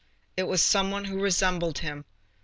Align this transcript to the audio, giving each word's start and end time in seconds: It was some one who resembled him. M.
It 0.35 0.47
was 0.47 0.63
some 0.63 0.89
one 0.89 1.05
who 1.05 1.21
resembled 1.21 1.77
him. 1.77 1.97
M. 1.97 2.05